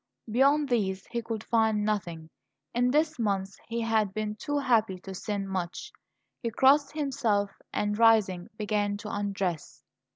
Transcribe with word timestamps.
Beyond 0.31 0.67
these 0.67 1.05
he 1.11 1.21
could 1.21 1.43
find 1.43 1.85
nothing; 1.85 2.31
in 2.73 2.89
this 2.89 3.19
month 3.19 3.55
he 3.67 3.81
had 3.81 4.15
been 4.15 4.35
too 4.35 4.57
happy 4.57 4.97
to 5.01 5.13
sin 5.13 5.47
much. 5.47 5.91
He 6.41 6.49
crossed 6.49 6.93
himself, 6.93 7.51
and, 7.71 7.95
rising, 7.99 8.49
began 8.57 8.97
to 8.97 9.11
undress. 9.11 9.83